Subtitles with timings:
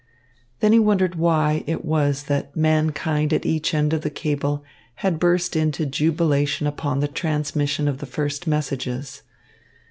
[0.61, 4.63] Then he wondered why it was that mankind at each end of the cable
[5.05, 9.21] had burst into jubilation upon the transmission of the first messages.